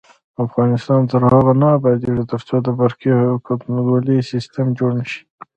افغانستان 0.45 1.01
تر 1.11 1.21
هغو 1.31 1.53
نه 1.61 1.67
ابادیږي، 1.77 2.23
ترڅو 2.31 2.55
د 2.65 2.67
برقی 2.79 3.11
حکومتولي 3.31 4.17
سیستم 4.31 4.65
جوړ 4.77 4.89
نشي. 4.99 5.21